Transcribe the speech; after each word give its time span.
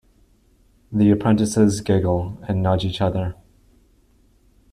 The 0.91 1.11
apprentices 1.11 1.79
giggle, 1.81 2.35
and 2.47 2.63
nudge 2.63 2.83
each 2.85 3.01
other. 3.01 3.35